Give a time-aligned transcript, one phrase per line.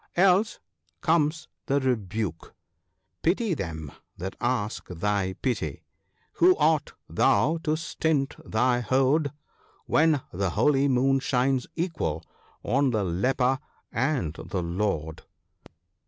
[0.15, 0.57] Else
[1.01, 2.55] comes the rebuke
[3.21, 5.83] —"Pity them that ask thy pity:
[6.37, 9.31] who art thou to stint thy hoard,
[9.85, 12.23] When the holy moon shines equal
[12.63, 13.59] on the leper
[13.91, 15.21] and the lord